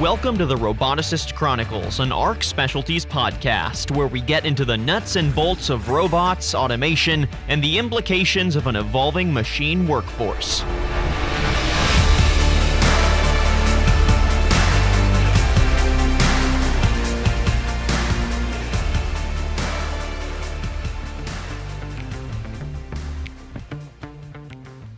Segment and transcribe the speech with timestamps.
[0.00, 5.14] Welcome to the Roboticist Chronicles, an ARC Specialties podcast where we get into the nuts
[5.14, 10.64] and bolts of robots, automation, and the implications of an evolving machine workforce.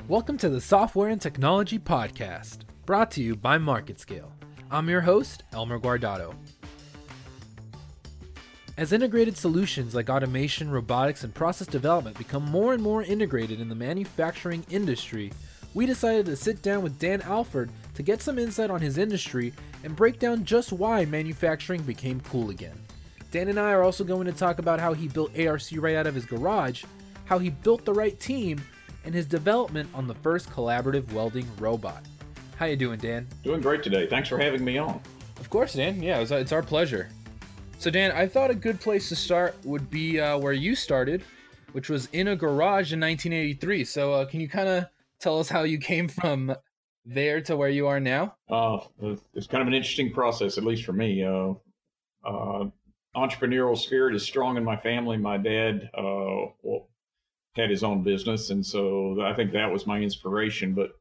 [0.09, 4.36] Welcome to the Software and Technology Podcast, brought to you by MarketScale.
[4.69, 6.35] I'm your host, Elmer Guardado.
[8.77, 13.69] As integrated solutions like automation, robotics, and process development become more and more integrated in
[13.69, 15.33] the manufacturing industry,
[15.73, 19.53] we decided to sit down with Dan Allford to get some insight on his industry
[19.85, 22.77] and break down just why manufacturing became cool again.
[23.31, 26.09] Dan and I are also going to talk about how he built ARC right out
[26.09, 26.83] of his garage,
[27.25, 28.61] how he built the right team,
[29.05, 32.05] and his development on the first collaborative welding robot.
[32.57, 33.29] How you doing, Dan?
[33.43, 34.07] Doing great today.
[34.07, 34.99] Thanks for having me on.
[35.39, 36.03] Of course, Dan.
[36.03, 37.11] Yeah, it's, it's our pleasure.
[37.79, 41.23] So, Dan, I thought a good place to start would be uh, where you started,
[41.73, 43.85] which was in a garage in 1983.
[43.85, 44.87] So, uh, can you kind of
[45.21, 46.55] tell us how you came from
[47.05, 48.37] there to where you are now?
[48.49, 48.79] Uh,
[49.35, 51.23] it's kind of an interesting process, at least for me.
[51.23, 51.53] Uh,
[52.27, 52.71] uh,
[53.15, 55.19] entrepreneurial spirit is strong in my family.
[55.19, 56.89] My dad uh, well,
[57.55, 60.73] had his own business, and so I think that was my inspiration.
[60.73, 60.93] But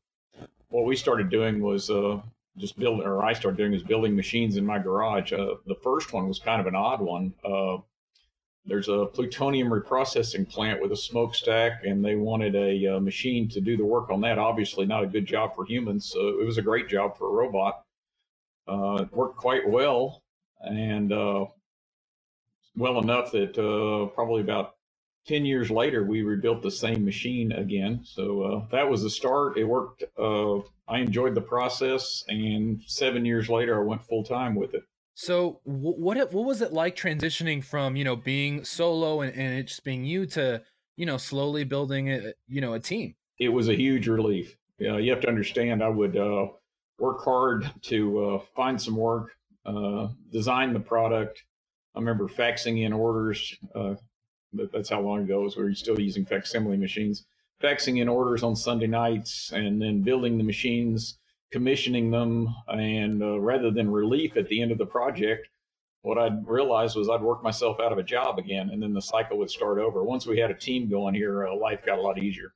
[0.69, 2.19] what we started doing was uh,
[2.57, 5.33] just building, or I started doing, is building machines in my garage.
[5.33, 7.33] Uh, the first one was kind of an odd one.
[7.43, 7.77] Uh,
[8.65, 13.47] there's a plutonium reprocessing plant with a smokestack, and they wanted a, a, uh, machine
[13.49, 14.39] to do the work on that.
[14.39, 16.09] Obviously, not a good job for humans.
[16.11, 17.83] So it was a great job for a robot.
[18.67, 20.23] Uh, it worked quite well,
[20.61, 21.45] and uh,
[22.75, 23.53] well enough that
[24.15, 24.74] probably about
[25.27, 28.01] 10 years later, we rebuilt the same machine again.
[28.03, 29.57] So uh, that was the start.
[29.57, 30.03] It worked.
[30.17, 32.23] Uh, I enjoyed the process.
[32.27, 34.83] And seven years later, I went full time with it.
[35.15, 39.63] So what what was it like transitioning from you know being solo and, and it
[39.63, 40.61] just being you to
[40.97, 43.15] you know slowly building a you know a team?
[43.39, 44.57] It was a huge relief.
[44.81, 45.81] Uh, you have to understand.
[45.81, 46.47] I would uh,
[46.99, 49.31] work hard to uh, find some work,
[49.65, 51.43] uh, design the product.
[51.95, 53.95] I remember faxing in orders uh,
[54.73, 55.57] that's how long ago it was.
[55.57, 57.25] We were still using facsimile machines,
[57.61, 61.17] faxing in orders on Sunday nights, and then building the machines,
[61.51, 65.47] commissioning them, and uh, rather than relief at the end of the project,
[66.01, 69.01] what I'd realized was I'd work myself out of a job again, and then the
[69.01, 70.03] cycle would start over.
[70.03, 72.53] Once we had a team going here, uh, life got a lot easier.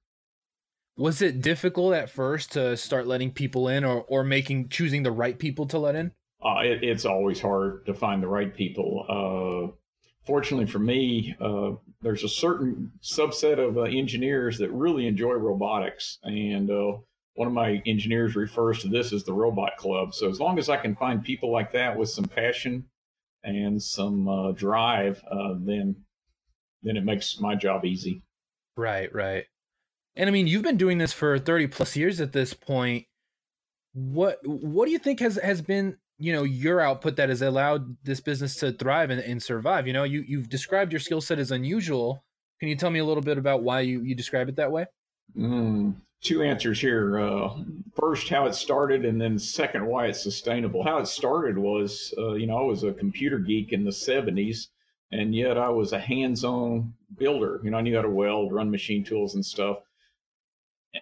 [0.98, 5.12] Was it difficult at first to start letting people in, or or making choosing the
[5.12, 6.12] right people to let in?
[6.44, 9.74] Uh, it, it's always hard to find the right people.
[10.30, 11.72] Fortunately for me, uh,
[12.04, 16.20] there's a certain subset of uh, engineers that really enjoy robotics.
[16.22, 17.00] And uh,
[17.34, 20.14] one of my engineers refers to this as the robot club.
[20.14, 22.86] So as long as I can find people like that with some passion
[23.44, 25.96] and some uh, drive, uh, then
[26.84, 28.22] then it makes my job easy.
[28.78, 29.46] Right, right.
[30.16, 33.08] And I mean, you've been doing this for 30 plus years at this point.
[33.94, 37.96] What what do you think has has been you know your output that has allowed
[38.04, 41.40] this business to thrive and, and survive you know you you've described your skill set
[41.40, 42.24] as unusual.
[42.60, 44.86] Can you tell me a little bit about why you you describe it that way?
[45.38, 47.20] Mm, two answers here.
[47.20, 47.50] Uh,
[47.96, 50.84] first how it started and then second why it's sustainable.
[50.84, 54.68] How it started was uh, you know i was a computer geek in the 70s
[55.12, 57.62] and yet i was a hands-on builder.
[57.64, 59.78] You know i knew how to weld run machine tools and stuff.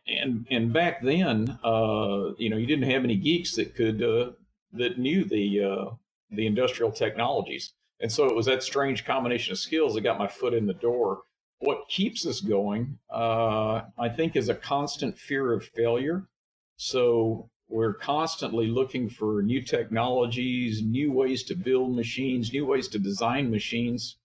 [0.05, 4.31] And and back then uh, you know you didn't have any geeks that could uh,
[4.73, 5.85] that knew the uh,
[6.29, 7.73] the industrial technologies.
[7.99, 10.73] And so it was that strange combination of skills that got my foot in the
[10.73, 11.21] door.
[11.59, 16.27] What keeps us going, uh, I think, is a constant fear of failure.
[16.75, 22.99] So we're constantly looking for new technologies, new ways to build machines, new ways to
[22.99, 24.17] design machines.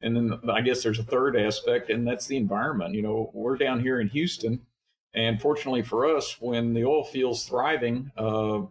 [0.00, 2.94] And then I guess there's a third aspect, and that's the environment.
[2.94, 4.60] You know, we're down here in Houston,
[5.12, 8.62] and fortunately for us, when the oil field's thriving, uh,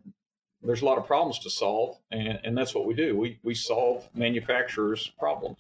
[0.62, 3.16] there's a lot of problems to solve, and, and that's what we do.
[3.16, 5.60] We we solve manufacturers' problems.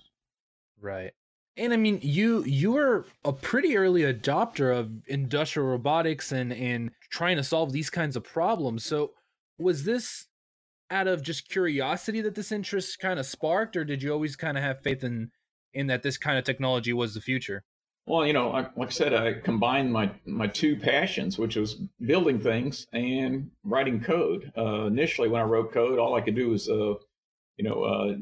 [0.80, 1.13] Right.
[1.56, 6.92] And I mean, you you were a pretty early adopter of industrial robotics and and
[7.10, 8.86] trying to solve these kinds of problems.
[8.86, 9.12] So
[9.57, 10.27] was this
[10.89, 14.57] out of just curiosity that this interest kind of sparked, or did you always kind
[14.57, 15.31] of have faith in
[15.74, 17.63] in that this kind of technology was the future?
[18.07, 22.39] Well, you know, like I said, I combined my my two passions, which was building
[22.39, 24.50] things and writing code.
[24.57, 26.94] Uh, initially, when I wrote code, all I could do was, uh,
[27.57, 28.15] you know, uh,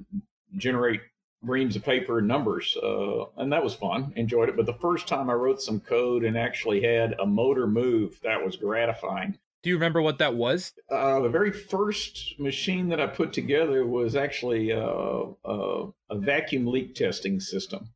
[0.57, 1.01] generate
[1.43, 4.11] reams of paper and numbers, uh, and that was fun.
[4.15, 4.57] Enjoyed it.
[4.57, 8.43] But the first time I wrote some code and actually had a motor move, that
[8.43, 9.37] was gratifying.
[9.61, 10.73] Do you remember what that was?
[10.89, 16.65] Uh, the very first machine that I put together was actually uh, uh, a vacuum
[16.65, 17.89] leak testing system.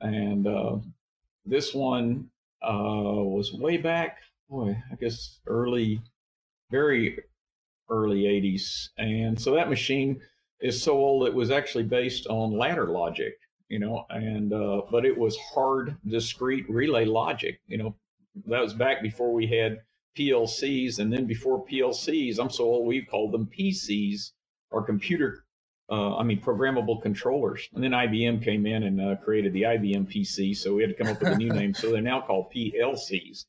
[0.00, 0.78] And uh,
[1.44, 2.30] this one
[2.62, 6.00] uh, was way back, boy, I guess early,
[6.70, 7.18] very
[7.88, 8.88] early 80s.
[8.98, 10.20] And so that machine
[10.60, 13.34] is so old it was actually based on ladder logic,
[13.68, 17.96] you know, and uh, but it was hard, discrete relay logic, you know.
[18.46, 19.80] That was back before we had
[20.16, 24.32] PLCs, and then before PLCs, I'm so old we called them PCs
[24.70, 25.44] or computer,
[25.90, 27.68] uh, I mean programmable controllers.
[27.74, 30.96] And then IBM came in and uh, created the IBM PC, so we had to
[30.96, 31.74] come up with a new name.
[31.74, 33.46] So they're now called PLCs.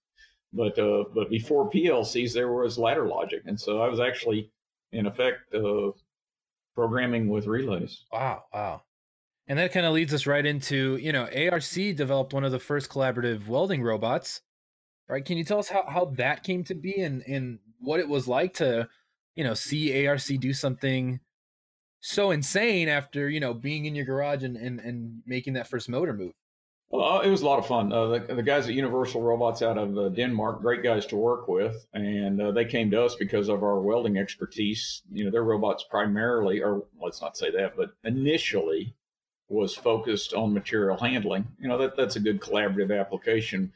[0.53, 4.51] But uh, but before PLCs, there was ladder logic, and so I was actually,
[4.91, 5.91] in effect, uh,
[6.75, 8.05] programming with relays.
[8.11, 8.81] Wow, wow.
[9.47, 11.63] And that kind of leads us right into, you know, ARC
[11.95, 14.41] developed one of the first collaborative welding robots
[15.11, 15.25] right?
[15.25, 18.27] Can you tell us how, how that came to be and, and what it was
[18.27, 18.87] like to,
[19.35, 21.19] you know, see ARC do something
[22.01, 25.87] so insane after, you know, being in your garage and, and, and making that first
[25.87, 26.33] motor move?
[26.89, 27.93] Well, uh, it was a lot of fun.
[27.93, 31.47] Uh, the, the, guys at Universal Robots out of uh, Denmark, great guys to work
[31.47, 35.01] with, and uh, they came to us because of our welding expertise.
[35.09, 38.93] You know, their robots primarily, or let's not say that, but initially
[39.47, 41.47] was focused on material handling.
[41.59, 43.71] You know, that that's a good collaborative application.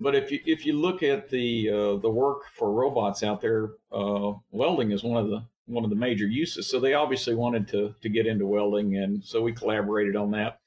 [0.00, 3.74] But if you if you look at the uh, the work for robots out there,
[3.92, 6.68] uh, welding is one of the one of the major uses.
[6.68, 10.60] So they obviously wanted to to get into welding, and so we collaborated on that.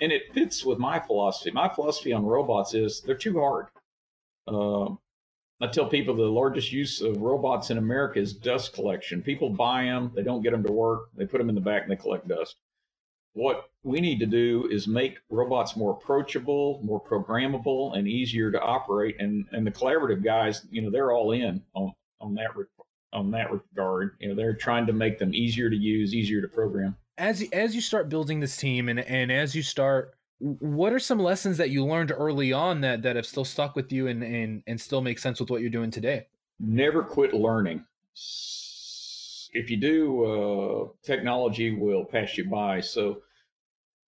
[0.00, 1.50] And it fits with my philosophy.
[1.50, 3.66] My philosophy on robots is they're too hard.
[4.46, 4.94] Uh,
[5.60, 9.22] I tell people the largest use of robots in America is dust collection.
[9.22, 11.82] People buy them, they don't get them to work, they put them in the back
[11.82, 12.56] and they collect dust.
[13.32, 18.60] What we need to do is make robots more approachable, more programmable, and easier to
[18.60, 19.16] operate.
[19.18, 22.54] And and the collaborative guys, you know, they're all in on on that
[23.12, 24.16] on that regard.
[24.20, 26.96] You know, they're trying to make them easier to use, easier to program.
[27.18, 31.18] As as you start building this team, and and as you start, what are some
[31.18, 34.62] lessons that you learned early on that that have still stuck with you and and
[34.66, 36.26] and still make sense with what you're doing today?
[36.60, 37.84] Never quit learning
[39.56, 42.80] if you do, uh, technology will pass you by.
[42.80, 43.22] So,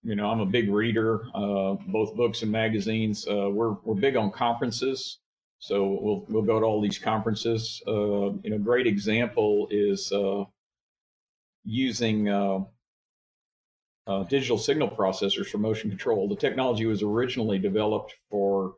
[0.03, 3.27] you know, I'm a big reader, uh, both books and magazines.
[3.27, 5.17] Uh, we're we're big on conferences,
[5.59, 7.83] so we'll we'll go to all these conferences.
[7.87, 10.45] Uh, you know, great example is uh,
[11.65, 12.29] using
[14.09, 16.27] uh, digital signal processors for motion control.
[16.27, 18.75] The technology was originally developed for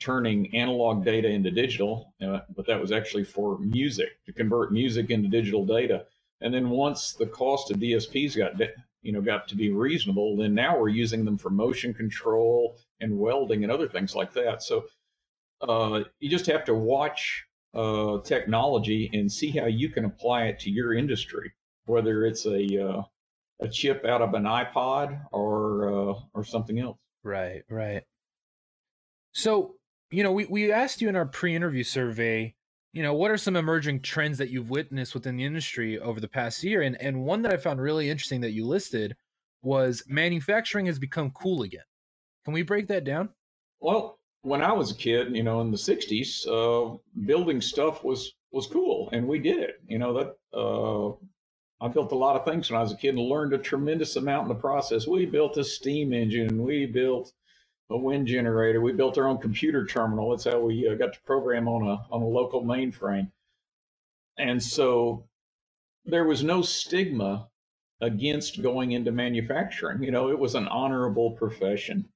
[0.00, 5.10] turning analog data into digital, uh, but that was actually for music to convert music
[5.10, 6.04] into digital data.
[6.40, 8.60] And then once the cost of DSPs got
[9.02, 13.16] you know got to be reasonable, then now we're using them for motion control and
[13.18, 14.64] welding and other things like that.
[14.64, 14.84] So
[15.60, 20.58] uh, you just have to watch uh, technology and see how you can apply it
[20.60, 21.52] to your industry,
[21.86, 23.02] whether it's a uh,
[23.60, 26.98] a chip out of an iPod or uh, or something else.
[27.22, 28.02] Right, right.
[29.32, 29.76] So
[30.10, 32.54] you know, we, we asked you in our pre-interview survey,
[32.92, 36.28] you know, what are some emerging trends that you've witnessed within the industry over the
[36.28, 36.82] past year?
[36.82, 39.16] And and one that I found really interesting that you listed
[39.62, 41.82] was manufacturing has become cool again.
[42.44, 43.30] Can we break that down?
[43.80, 48.34] Well, when I was a kid, you know, in the '60s, uh, building stuff was
[48.52, 49.76] was cool, and we did it.
[49.88, 51.10] You know that uh,
[51.84, 54.16] I built a lot of things when I was a kid and learned a tremendous
[54.16, 55.06] amount in the process.
[55.08, 56.62] We built a steam engine.
[56.62, 57.32] We built
[57.90, 58.80] a wind generator.
[58.82, 60.30] We built our own computer terminal.
[60.30, 63.30] That's how we uh, got to program on a on a local mainframe.
[64.38, 65.26] And so
[66.06, 67.48] there was no stigma
[68.02, 70.02] against going into manufacturing.
[70.02, 72.08] You know, it was an honorable profession.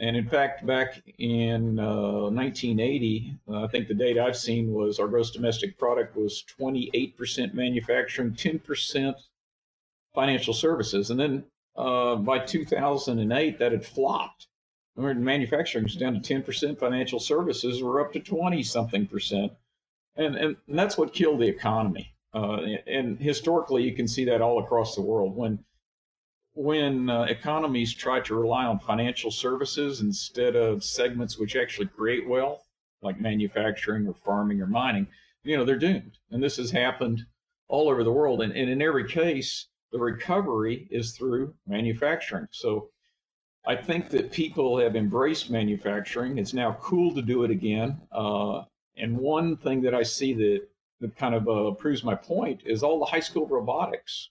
[0.00, 4.98] And in fact, back in uh, 1980, uh, I think the data I've seen was
[4.98, 9.14] our gross domestic product was 28% manufacturing, 10%
[10.14, 11.10] financial services.
[11.10, 11.44] And then
[11.76, 14.46] uh, by 2008, that had flopped
[14.96, 19.52] manufacturing is down to 10%, financial services were up to 20 something percent.
[20.16, 22.14] And, and, and that's what killed the economy.
[22.34, 25.36] Uh, and historically, you can see that all across the world.
[25.36, 25.64] When
[26.60, 32.28] when uh, economies try to rely on financial services instead of segments which actually create
[32.28, 32.62] wealth,
[33.00, 35.06] like manufacturing or farming or mining,
[35.42, 36.18] you know, they're doomed.
[36.30, 37.24] And this has happened
[37.68, 38.42] all over the world.
[38.42, 42.48] And, and in every case, the recovery is through manufacturing.
[42.50, 42.90] So
[43.66, 46.36] I think that people have embraced manufacturing.
[46.36, 48.02] It's now cool to do it again.
[48.12, 48.64] Uh,
[48.98, 50.60] and one thing that I see that,
[51.00, 54.28] that kind of uh, proves my point is all the high school robotics.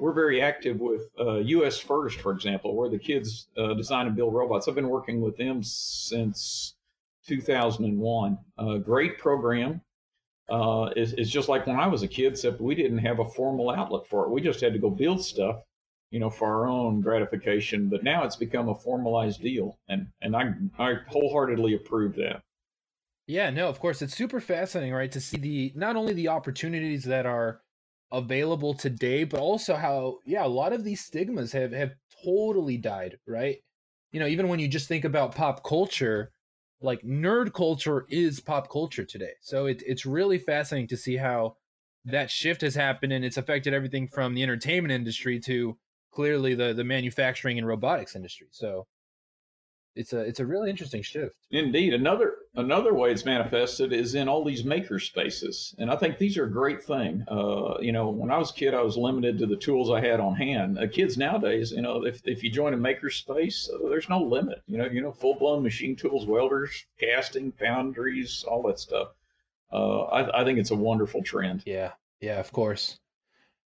[0.00, 4.16] We're very active with uh, US First, for example, where the kids uh, design and
[4.16, 4.66] build robots.
[4.66, 6.74] I've been working with them since
[7.26, 8.38] 2001.
[8.82, 9.82] great program.
[10.50, 13.24] uh, is, is just like when I was a kid, except we didn't have a
[13.24, 14.30] formal outlet for it.
[14.30, 15.62] We just had to go build stuff,
[16.10, 17.88] you know, for our own gratification.
[17.88, 22.42] But now it's become a formalized deal, and and I I wholeheartedly approve that.
[23.26, 27.04] Yeah, no, of course, it's super fascinating, right, to see the not only the opportunities
[27.04, 27.60] that are
[28.12, 31.92] available today, but also how yeah, a lot of these stigmas have have
[32.24, 33.58] totally died, right?
[34.12, 36.32] You know, even when you just think about pop culture,
[36.80, 39.32] like nerd culture is pop culture today.
[39.40, 41.56] So it, it's really fascinating to see how
[42.04, 45.76] that shift has happened and it's affected everything from the entertainment industry to
[46.12, 48.48] clearly the the manufacturing and robotics industry.
[48.50, 48.86] So
[49.94, 51.36] it's a it's a really interesting shift.
[51.50, 56.18] Indeed, another another way it's manifested is in all these maker spaces, and I think
[56.18, 57.24] these are a great thing.
[57.28, 60.00] Uh, you know, when I was a kid, I was limited to the tools I
[60.00, 60.78] had on hand.
[60.78, 64.20] Uh, kids nowadays, you know, if if you join a maker space, uh, there's no
[64.20, 64.62] limit.
[64.66, 69.08] You know, you know, full blown machine tools, welders, casting, foundries, all that stuff.
[69.72, 71.62] Uh, I, I think it's a wonderful trend.
[71.66, 72.98] Yeah, yeah, of course.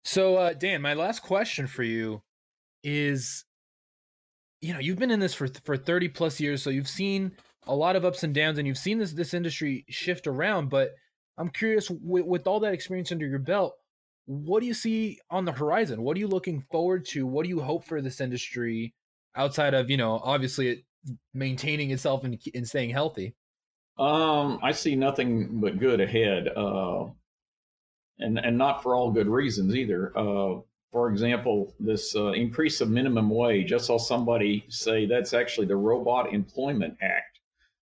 [0.04, 2.22] So, uh, Dan, my last question for you
[2.84, 3.44] is
[4.60, 7.32] you know you've been in this for for 30 plus years so you've seen
[7.66, 10.90] a lot of ups and downs and you've seen this this industry shift around but
[11.38, 13.74] i'm curious with, with all that experience under your belt
[14.26, 16.02] what do you see on the horizon?
[16.02, 17.26] What are you looking forward to?
[17.26, 18.92] What do you hope for this industry
[19.36, 20.78] outside of you know obviously it
[21.32, 23.34] maintaining itself and, and staying healthy?
[23.98, 27.04] Um i see nothing but good ahead uh
[28.18, 30.12] and and not for all good reasons either.
[30.16, 30.60] Uh
[30.92, 35.76] for example, this uh, increase of minimum wage, I saw somebody say that's actually the
[35.76, 37.35] Robot Employment Act.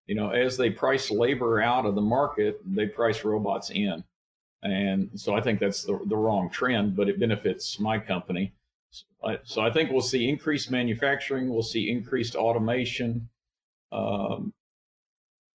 [0.07, 4.05] You know, as they price labor out of the market, they price robots in.
[4.63, 8.53] And so I think that's the, the wrong trend, but it benefits my company.
[8.91, 13.29] So I, so I think we'll see increased manufacturing, we'll see increased automation.
[13.91, 14.53] Um,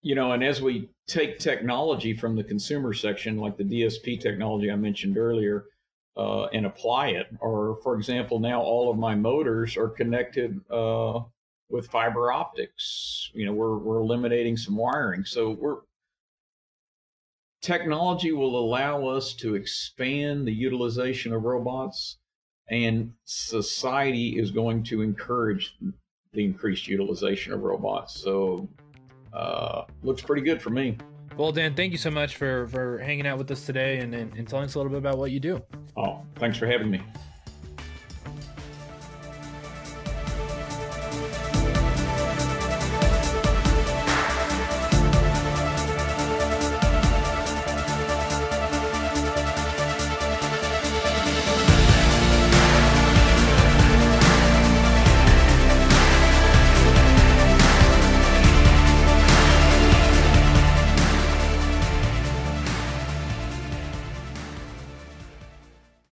[0.02, 4.72] you know, and as we take technology from the consumer section, like the DSP technology
[4.72, 5.66] I mentioned earlier,
[6.18, 7.28] uh, and apply it.
[7.40, 11.20] Or, for example, now all of my motors are connected uh,
[11.70, 13.30] with fiber optics.
[13.34, 15.78] You know, we're we're eliminating some wiring, so we're
[17.62, 22.18] technology will allow us to expand the utilization of robots,
[22.70, 25.76] and society is going to encourage
[26.34, 28.22] the increased utilization of robots.
[28.22, 28.70] So,
[29.34, 30.98] uh, looks pretty good for me.
[31.36, 34.34] Well, Dan, thank you so much for for hanging out with us today and, and,
[34.36, 35.62] and telling us a little bit about what you do.
[35.96, 37.02] Oh, thanks for having me.